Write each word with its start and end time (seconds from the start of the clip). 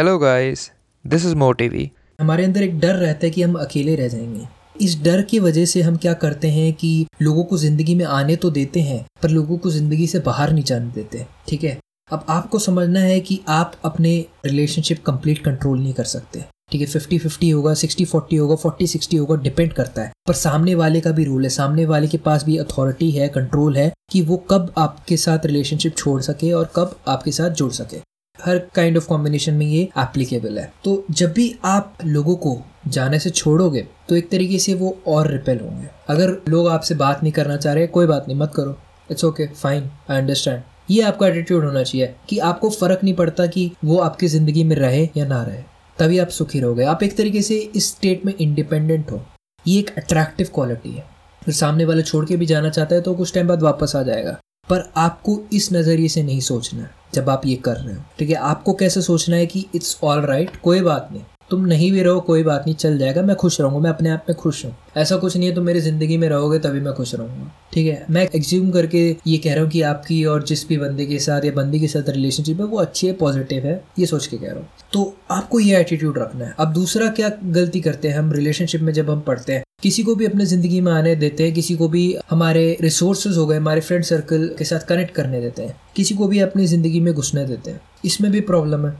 Hello 0.00 0.18
guys 0.18 0.60
this 1.04 1.24
is 1.26 1.34
मोटिवी 1.34 1.90
हमारे 2.20 2.44
अंदर 2.44 2.62
एक 2.62 2.78
डर 2.80 2.94
रहता 2.94 3.26
है 3.26 3.30
कि 3.30 3.42
हम 3.42 3.54
अकेले 3.54 3.96
रह 3.96 4.08
जाएँगे। 4.08 4.46
इस 4.84 4.96
डर 5.02 5.22
की 5.22 5.38
वजह 5.38 5.64
से 5.64 5.82
हम 5.82 5.96
क्या 5.96 6.12
करते 6.12 6.48
हैं 6.48 6.72
कि 6.72 7.06
लोगों 7.22 7.44
को 7.44 7.58
ज़िंदगी 7.58 7.94
में 7.94 8.04
आने 8.04 8.36
तो 8.36 8.50
देते 8.50 8.80
हैं, 8.80 9.04
पर 9.22 9.30
लोगों 9.30 9.58
को 9.58 9.70
ज़िंदगी 9.70 10.06
से 10.06 10.18
बाहर 10.18 10.52
नहीं 10.52 10.64
जाने 10.64 10.90
देते, 10.92 11.26
ठीक 11.48 11.64
है? 11.64 11.76
अब 12.10 12.24
आपको 12.28 12.58
समझना 12.58 13.00
है 13.00 13.20
कि 13.20 13.40
आप 13.48 13.72
अपने 13.84 14.16
रिलेशनशिप 14.46 15.04
कंप्लीट 15.06 15.44
कंट्रोल 15.44 15.78
नहीं 15.78 15.92
कर 15.92 16.04
सकते, 16.04 16.44
ठीक 16.72 16.80
है? 16.80 16.86
फिफ्टी 16.86 17.18
फिफ्टी 17.18 17.50
होगा 17.50 17.74
सिक्सटी 17.74 18.04
फोर्टी 18.04 18.36
होगा 18.36 18.56
फोर्टी 18.56 18.86
सिक्सटी 18.86 19.16
होगा 19.16 19.36
डिपेंड 19.36 19.72
करता 19.72 20.02
है। 20.02 20.12
पर 20.26 20.34
सामने 20.34 20.74
वाले 20.74 21.00
का 21.00 21.12
भी 21.12 21.24
रूल 21.24 21.42
है, 21.42 21.50
सामने 21.50 21.86
वाले 21.86 22.08
के 22.08 22.18
पास 22.18 22.44
भी 22.44 22.56
अथॉरिटी 22.58 23.10
है 23.10 23.28
कंट्रोल 23.28 23.76
है 23.76 23.92
कि 24.12 24.22
वो 24.22 24.36
कब 24.50 24.72
आपके 24.78 25.16
साथ 25.16 25.46
रिलेशनशिप 25.46 25.96
छोड़ 25.96 26.20
सके 26.22 26.52
और 26.52 26.70
कब 26.76 27.00
आपके 27.08 27.32
साथ 27.32 27.50
जुड़ 27.50 27.72
सके। 27.72 28.08
हर 28.44 28.58
काइंड 28.74 28.96
ऑफ़ 28.96 29.06
कॉम्बिनेशन 29.08 29.54
में 29.54 29.66
ये 29.66 29.82
एप्लीकेबल 29.98 30.58
है। 30.58 30.72
तो 30.84 31.04
जब 31.12 31.32
भी 31.32 31.54
आप 31.64 31.98
लोगों 32.04 32.36
को 32.36 32.56
जाने 32.88 33.18
से 33.18 33.30
छोड़ोगे 33.30 33.86
तो 34.08 34.16
एक 34.16 34.30
तरीके 34.30 34.58
से 34.58 34.74
वो 34.74 34.96
और 35.06 35.30
रिपेल 35.32 35.60
होंगे। 35.60 35.88
अगर 36.08 36.36
लोग 36.48 36.68
आपसे 36.68 36.94
बात 36.94 37.22
नहीं 37.22 37.32
करना 37.32 37.56
चाह 37.56 37.72
रहे, 37.72 37.86
कोई 37.86 38.06
बात 38.06 38.24
नहीं, 38.28 38.38
मत 38.38 38.52
करो। 38.56 38.76
It's 39.10 39.24
okay 39.24 39.46
fine 39.48 39.90
I 40.10 40.18
understand 40.18 40.62
ये 40.90 41.02
आपका 41.02 41.26
एटीट्यूड 41.28 41.64
होना 41.64 41.82
चाहिए 41.82 42.14
कि 42.28 42.38
आपको 42.40 42.70
फ़र्क 42.70 43.00
नहीं 43.04 43.14
पड़ता 43.14 43.46
कि 43.46 43.70
वो 43.84 43.98
आपकी 44.00 44.28
ज़िंदगी 44.28 44.64
में 44.64 44.76
रहे 44.76 45.08
या 45.16 45.26
ना 45.26 45.42
रहे। 45.42 45.62
तभी 45.98 46.18
आप 46.18 46.28
सुखी 46.28 46.60
रहोगे। 46.60 46.84
आप 46.84 47.02
एक 47.02 47.16
तरीके 47.16 47.42
से 47.42 47.56
इस 47.76 47.88
स्टेट 47.88 48.24
में 48.26 48.32
इंडिपेंडेंट 48.34 49.10
हो। 49.10 49.20
ये 49.64 49.78
एक 49.78 49.90
अट्रैक्टिव 49.98 50.48
क्वालिटी 50.54 50.90
है। 50.90 51.04
फिर 51.42 51.54
सामने 51.54 51.84
वाले 51.84 52.02
छोड़ 52.02 52.24
के 52.26 52.36
भी 52.36 52.46
जाना 52.46 52.70
चाहता 52.70 52.94
है 52.94 53.00
तो 53.00 53.14
कुछ 53.14 53.34
टाइम 53.34 53.48
बाद 53.48 53.62
वापस 53.62 53.92
आ 53.96 54.02
जाएगा। 54.02 54.38
पर 54.68 54.90
आपको 54.96 55.38
इस 55.52 55.72
नज़रिए 55.72 56.08
से 56.08 56.22
नहीं 56.22 56.40
सोचना 56.40 56.82
है। 56.82 56.90
जब 57.14 57.30
आप 57.30 57.46
ये 57.46 57.56
कर 57.56 57.76
रहे 57.76 57.94
हो। 57.94 58.02
ठीक 58.18 58.30
है, 58.30 58.36
आपको 58.36 58.72
कैसे 58.72 59.02
सोचना 59.02 59.36
है 59.36 59.46
कि 59.46 59.66
इट्स 59.74 59.98
ऑल 60.04 60.20
राइट 60.20 60.56
कोई 60.56 60.80
बात 60.80 61.08
नहीं। 61.12 61.22
तुम 61.50 61.64
नहीं 61.64 61.92
भी 61.92 62.02
रहो, 62.02 62.20
कोई 62.20 62.42
बात 62.42 62.62
नहीं, 62.66 62.74
चल 62.74 62.98
जाएगा, 62.98 63.22
मैं 63.22 63.36
खुश 63.36 63.60
रहूँगा, 63.60 63.78
मैं 63.78 63.90
अपने 63.90 64.10
आप 64.10 64.26
में 64.28 64.36
खुश 64.38 64.64
हूँ। 64.64 64.76
ऐसा 64.96 65.16
कुछ 65.16 65.36
नहीं 65.36 65.48
है, 65.48 65.54
तुम 65.54 65.64
मेरी 65.64 65.80
ज़िंदगी 65.80 66.16
में 66.16 66.28
रहोगे, 66.28 66.58
तभी 66.58 66.80
मैं 66.80 66.92
खुश 66.94 67.14
रहूँगा। 67.14 67.50
ठीक 67.72 67.86
है, 67.86 68.06
मैं 68.10 68.28
एग्ज्यूम 68.34 68.70
करके 68.70 69.16
ये 69.26 69.38
कह 69.38 69.54
रहा 69.54 69.62
हूँ 69.62 69.70
कि 69.70 69.82
आपकी 69.82 70.24
और 70.24 70.44
जिस 70.44 70.68
भी 70.68 70.76
बंदे 70.76 71.06
के 71.06 71.18
साथ 71.18 71.44
या 71.44 71.52
बंदी 71.52 71.80
के 71.80 71.88
साथ 71.88 72.08
रिलेशनशिप 72.08 72.60
है, 72.60 72.66
वो 72.66 72.78
अच्छी 72.78 73.06
है 73.06 73.12
पॉजिटिव 73.12 73.64
है, 73.64 73.84
ये 73.98 74.06
सोच 74.06 74.26
के 74.26 74.36
कह 74.36 74.46
रहा 74.46 74.56
हूँ। 74.56 74.68
तो 74.92 75.16
आपको 75.30 75.60
ये 75.60 75.80
एटीट्यूड 75.80 76.18
रखना 76.18 76.44
है। 76.44 76.54
अब 76.58 76.72
दूसरा 76.72 77.08
क्या 77.08 77.30
गलती 77.44 77.80
करते 77.80 78.08
हैं 78.08 78.18
हम 78.18 78.32
रिलेशनशिप 78.32 78.80
में 78.80 78.92
जब 78.92 79.10
हम 79.10 79.20
पढ़ते 79.20 79.52
हैं? 79.52 79.62
किसी 79.82 80.02
को 80.02 80.14
भी 80.14 80.24
अपने 80.26 80.46
ज़िंदगी 80.46 80.80
में 80.80 80.90
आने 80.92 81.14
देते 81.16 81.44
हैं, 81.44 81.52
किसी 81.54 81.74
को 81.74 81.88
भी 81.88 82.16
हमारे 82.30 82.76
रिसोर्सेज 82.80 83.36
हो 83.36 83.46
गए, 83.46 83.56
हमारे 83.56 83.80
फ्रेंड 83.80 84.04
सर्कल 84.04 84.48
के 84.58 84.64
साथ 84.64 84.80
कनेक्ट 84.80 85.14
करने 85.14 85.40
देते 85.40 85.62
हैं, 85.62 85.76
किसी 85.96 86.14
को 86.14 86.26
भी 86.28 86.40
अपनी 86.40 86.66
ज़िंदगी 86.66 87.00
में 87.00 87.12
घुसने 87.14 87.44
देते 87.46 87.70
हैं। 87.70 87.80
इसमें 88.04 88.30
भी 88.32 88.40
प्रॉब्लम 88.40 88.86
है। 88.86 88.94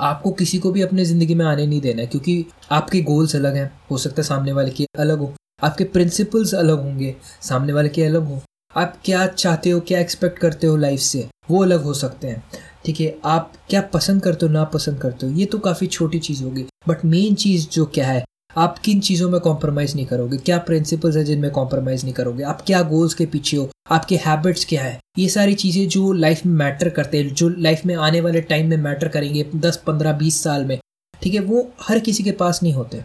आपको 0.00 0.30
किसी 0.30 0.58
को 0.58 0.70
भी 0.70 0.82
अपनी 0.82 1.04
ज़िंदगी 1.04 1.34
में 1.34 1.44
आने 1.46 1.66
नहीं 1.66 1.80
देना 1.80 2.02
है, 2.02 2.06
क्योंकि 2.06 2.44
आपके 2.70 3.00
गोल्स 3.02 3.36
अलग 3.36 3.56
हैं। 3.56 3.70
हो 3.90 3.98
सकता 3.98 4.22
है 4.22 4.26
सामने 4.28 4.52
वाले 4.52 4.70
के 4.70 4.86
अलग 4.98 5.18
हो। 5.18 5.32
आपके 5.62 5.84
प्रिंसिपल्स 5.86 6.54
अलग 6.54 6.82
होंगे, 6.82 7.14
सामने 7.42 7.72
वाले 7.72 7.88
के 7.88 8.04
अलग 8.04 8.26
हो। 8.26 8.40
आप 8.74 9.00
क्या 9.04 9.26
चाहते 9.26 9.70
हो, 9.70 9.80
क्या 9.80 10.00
एक्सपेक्ट 10.00 10.38
करते 10.38 10.66
हो 10.66 10.76
लाइफ 10.76 11.00
से, 11.00 11.26
वो 11.50 11.62
अलग 11.62 11.82
हो 11.82 11.94
सकते 11.94 12.28
हैं। 12.28 12.42
ठीक 12.84 13.00
है, 13.00 13.16
आप 13.24 13.52
क्या 13.70 13.80
पसंद 13.94 14.22
करते 14.22 14.46
हो, 14.46 14.52
ना 14.52 14.64
पसंद 14.64 15.00
करते 15.00 15.26
हो, 15.26 15.32
ये 15.32 15.44
तो 15.44 15.58
काफ़ी 15.58 15.86
छोटी 15.86 16.18
चीज़ 16.18 16.42
होगी। 16.44 16.66
बट 16.88 17.04
मेन 17.04 17.34
चीज़ 17.34 17.68
जो 17.68 17.86
क्या 17.86 18.06
है 18.06 18.24
आप 18.58 18.78
किन 18.78 19.00
चीज़ों 19.00 19.30
में 19.30 19.40
कॉम्प्रोमाइज़ 19.40 19.94
नहीं 19.94 20.06
करोगे? 20.06 20.36
क्या 20.36 20.58
प्रिंसिपल्स 20.58 21.16
है 21.16 21.24
जिनमें 21.24 21.50
कॉम्प्रोमाइज़ 21.50 22.04
नहीं 22.04 22.14
करोगे? 22.14 22.42
आप 22.42 22.62
क्या 22.66 22.82
गोल्स 22.82 23.14
के 23.14 23.26
पीछे 23.26 23.56
हो? 23.56 23.70
आपके 23.90 24.16
हैबिट्स 24.16 24.64
क्या 24.64 24.82
है? 24.82 24.98
ये 25.18 25.28
सारी 25.28 25.54
चीज़ें 25.54 25.88
जो 25.88 26.12
लाइफ 26.12 26.46
में 26.46 26.52
मैटर 26.52 26.88
करते 26.88 27.18
हैं, 27.18 27.34
जो 27.34 27.48
लाइफ 27.48 27.86
में 27.86 27.94
आने 27.94 28.20
वाले 28.20 28.40
टाइम 28.40 28.68
में 28.68 28.76
मैटर 28.76 29.08
करेंगे 29.08 29.46
दस, 29.56 29.76
पंद्रह, 29.76 30.12
बीस 30.12 30.42
साल 30.42 30.64
में, 30.64 30.78
ठीक 31.22 31.34
है, 31.34 31.40
वो 31.40 31.72
हर 31.82 31.98
किसी 31.98 32.22
के 32.22 32.30
पास 32.30 32.62
नहीं 32.62 32.72
होते। 32.72 33.02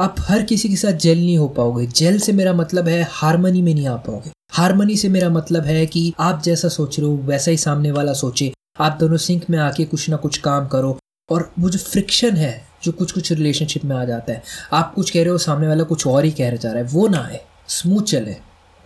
आप 0.00 0.14
हर 0.18 0.42
किसी 0.42 0.68
के 0.68 0.76
साथ 0.76 0.92
जेल 0.92 1.18
नहीं 1.18 1.38
हो 1.38 1.48
पाओगे। 1.48 1.86
जेल 1.86 2.18
से 2.18 2.32
मेरा 2.32 2.52
मतलब 2.52 2.88
है 2.88 3.06
हारमनी 3.10 3.62
में 3.62 3.74
नहीं 3.74 3.86
आ 3.86 3.96
पाओगे। 3.96 4.30
हारमनी 4.52 4.96
से 4.96 5.08
मेरा 5.08 5.30
मतलब 5.30 5.64
है 5.64 5.86
कि 5.86 6.14
आप 6.20 6.42
जैसा 6.42 6.68
सोच 6.68 7.00
रहे 7.00 7.08
हो, 7.08 7.16
वैसा 7.16 7.50
ही 7.50 7.56
सामने 7.56 7.90
वाला 7.90 8.12
सोचे। 8.12 8.52
आप 8.80 8.96
दोनों 9.00 9.16
सिंक 9.16 9.44
में 9.50 9.58
आके 9.58 9.84
कुछ 9.84 10.10
ना 10.10 10.16
कुछ 10.16 10.38
काम 10.38 10.66
करो। 10.66 10.98
और 11.30 11.52
वो 11.58 11.70
जो 11.70 11.78
फ्रिक्शन 11.78 12.36
है 12.36 12.67
जो 12.82 12.92
कुछ 12.92 13.12
कुछ 13.12 13.32
रिलेशनशिप 13.32 13.84
में 13.84 13.96
आ 13.96 14.04
जाता 14.04 14.32
है। 14.32 14.42
आप 14.72 14.92
कुछ 14.94 15.10
कह 15.10 15.20
रहे 15.20 15.30
हो, 15.30 15.38
सामने 15.38 15.68
वाला 15.68 15.84
कुछ 15.84 16.06
और 16.06 16.24
ही 16.24 16.30
कह 16.30 16.48
रहा 16.48 16.56
जा 16.56 16.72
रहा 16.72 16.82
है। 16.82 16.88
वो 16.88 17.08
ना 17.08 17.18
आए 17.18 17.40
स्मूथ 17.68 18.02
चले। 18.02 18.36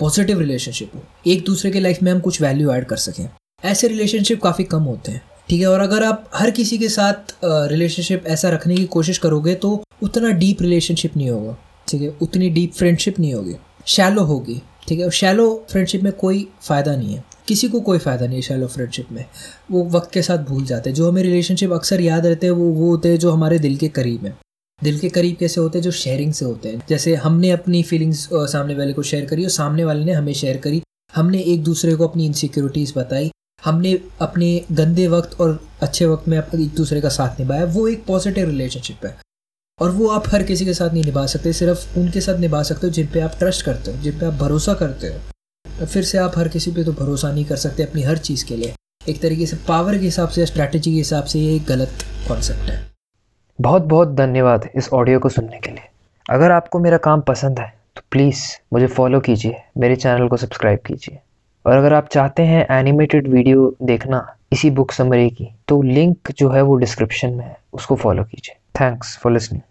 पॉजिटिव 0.00 0.38
रिलेशनशिप 0.38 0.92
हो। 0.94 1.03
एक 1.26 1.44
दूसरे 1.44 1.70
के 1.70 1.80
लाइफ 1.80 2.03
में 2.03 2.10
हम 2.12 2.20
कुछ 2.20 2.41
वैल्यू 2.42 2.72
ऐड 2.72 2.84
कर 2.84 2.97
सकें। 2.97 3.28
ऐसे 3.64 3.88
रिलेशनशिप 3.88 4.42
काफ़ी 4.42 4.64
कम 4.64 4.82
होते 4.82 5.12
हैं। 5.12 5.22
ठीक 5.48 5.60
है? 5.60 5.66
और 5.66 5.80
अगर 5.80 6.04
आप 6.04 6.30
हर 6.34 6.50
किसी 6.50 6.78
के 6.78 6.88
साथ 6.88 7.34
रिलेशनशिप 7.44 8.26
ऐसा 8.26 8.48
रखने 8.48 8.75
की 8.75 8.84
कोशिश 8.86 9.19
करोगे 9.19 9.54
तो 9.54 9.82
उतना 10.03 10.30
डीप 10.30 10.62
रिलेशनशिप 10.62 11.16
नहीं 11.16 11.30
होगा। 11.30 11.56
ठीक 11.88 12.03
है? 12.03 12.09
उतनी 12.22 12.48
डीप 12.50 12.72
फ्रेंडशिप 12.72 13.19
नहीं 13.20 13.34
होगी। 13.34 13.54
शैलो 13.86 14.22
होगी। 14.22 14.60
ठीक 14.88 14.98
है? 14.98 15.04
और 15.04 15.12
शैलो 15.12 15.66
फ्रेंडशिप 15.70 16.03
में 16.03 16.12
कोई 16.12 16.48
फ़ायदा 16.62 16.97
नहीं 16.97 17.14
है। 17.14 17.24
किसी 17.52 17.68
को 17.68 17.80
कोई 17.80 17.98
फ़ायदा 17.98 18.26
नहीं 18.26 18.42
शैलो 18.42 18.66
फ्रेंडशिप 18.66 19.06
में। 19.12 19.24
वो 19.70 19.84
वक्त 19.84 20.12
के 20.12 20.22
साथ 20.22 20.38
भूल 20.38 20.64
जाते 20.64 20.90
हैं। 20.90 20.94
जो 20.94 21.10
हमें 21.10 21.22
रिलेशनशिप 21.22 21.72
अक्सर 21.72 22.00
याद 22.00 22.26
रहते 22.26 22.46
हैं, 22.46 22.52
वो 22.52 22.64
वो 22.64 22.90
होते 22.90 23.08
हैं 23.08 23.18
जो 23.18 23.30
हमारे 23.30 23.58
दिल 23.58 23.76
के 23.76 23.88
करीब 23.88 24.26
हैं। 24.26 24.38
दिल 24.82 24.98
के 24.98 25.08
करीब 25.08 25.36
कैसे 25.36 25.60
होते 25.60 25.78
हैं? 25.78 25.82
जो 25.82 25.91
शेयरिंग 25.91 26.32
से 26.32 26.44
होते 26.44 26.68
हैं। 26.68 26.82
जैसे 26.88 27.14
हमने 27.14 27.50
अपनी 27.50 27.82
फीलिंग्स 27.82 28.28
सामने 28.34 28.74
वाले 28.74 28.92
को 28.92 29.02
शेयर 29.02 29.24
करी 29.24 29.44
और 29.44 29.50
सामने 29.50 29.84
वाले 29.84 30.04
ने 30.04 30.12
हमें 30.12 30.32
शेयर 30.32 30.56
करी। 30.56 30.82
हमने 31.14 31.41
एक 31.41 31.62
दूसरे 31.62 31.94
को 31.94 32.08
अपनी 32.08 32.26
इनसिक्योरिटीज़ 32.26 32.92
बताई। 32.98 33.32
हमने 33.64 34.00
अपने 34.20 34.64
गंदे 34.72 35.08
वक्त 35.08 35.41
और 35.41 35.68
अच्छे 35.82 36.06
वक्त 36.06 36.28
में 36.28 36.38
एक 36.38 36.74
दूसरे 36.74 37.00
का 37.00 37.08
साथ 37.08 37.41
निभाया। 37.41 37.64
वो 37.64 37.88
एक 37.88 38.04
पॉजिटिव 38.04 38.46
रिलेशनशिप 38.46 39.06
है। 39.06 39.16
और 39.80 39.91
वो 39.91 40.08
आप 40.08 40.24
हर 40.28 40.42
किसी 40.42 40.64
के 40.64 40.74
साथ 40.74 40.91
नहीं 40.91 41.04
निभा 41.04 41.26
सकते, 41.26 41.52
सिर्फ़ 41.52 41.98
उनके 41.98 42.20
साथ 42.20 42.38
निभा 42.38 42.62
सकते 42.62 42.86
हो 42.86 42.92
जिन 42.92 43.06
पे 43.06 43.20
आप 43.20 43.36
ट्रस्ट 43.38 43.62
करते 43.62 43.91
हो, 43.91 44.02
जिन 44.02 44.20
पे 44.20 44.26
आप 44.26 44.32
भरोसा 44.32 44.74
करते 44.74 45.06
हो। 45.06 45.20
फिर 45.84 46.03
से 46.03 46.19
आप 46.19 46.32
हर 46.37 46.48
किसी 46.48 46.70
पे 46.70 46.84
तो 46.84 46.93
भरोसा 46.94 47.32
नहीं 47.32 47.44
कर 47.44 47.56
सकते 47.56 47.82
अपनी 47.82 48.03
हर 48.03 48.19
चीज़ 48.19 48.44
के 48.47 48.56
लिए। 48.56 48.75
एक 49.09 49.20
तरीके 49.22 49.47
से 49.47 49.56
पावर 49.69 49.98
के 49.98 50.04
हिसाब 50.04 50.28
से 50.28 50.47
स्ट्रैटेजी 50.47 50.93
के 50.93 50.97
हिसाब 50.97 51.25
से 51.25 51.38
ये 51.38 51.54
एक 51.56 51.65
गलत 51.65 52.04
कॉन्सेप्ट 52.28 52.70
है। 52.70 52.81
बहुत 53.59 53.82
बहुत 53.84 54.15
धन्यवाद 54.15 54.69
इस 54.75 54.88
ऑडियो 54.92 55.19
को 55.19 55.28
सुनने 55.28 55.59
के 55.59 55.71
लिए। 55.71 55.88
अगर 56.26 56.50
आपको 56.50 56.78
मेरा 56.78 56.97
काम 56.98 57.21
पसंद 57.21 57.59
है 57.59 57.72
तो 57.97 58.03
प्लीज़ 58.10 58.42
मुझे 58.72 58.87
फॉलो 58.87 59.21
कीजिए, 59.21 59.56
मेरे 59.78 59.97
चैनल 59.97 60.28
को 60.28 60.37
सब्सक्राइब 60.37 60.78
कीजिए। 60.87 61.19
और 61.65 61.76
अगर 61.76 61.92
आप 61.94 62.09
चाहते 62.09 62.42
हैं 62.42 62.66
एनिमेटेड 62.71 63.28
वीडियो 63.28 63.75
देखना 63.82 64.26
इसी 64.53 64.71
बुक 64.71 64.92
समरी 64.92 65.28
की 65.31 65.48
तो 65.69 65.81
लिंक 65.82 66.31
जो 66.38 66.50
है 66.50 66.62
वो 66.62 66.76
डिस्क्रिप्शन 66.76 67.31
में 67.31 67.44
है, 67.44 67.56
उसको 67.72 67.97
फॉलो 67.97 68.25
कीजिए। 68.25 68.56
Thanks 68.81 69.16
for 69.19 69.32
listening 69.32 69.62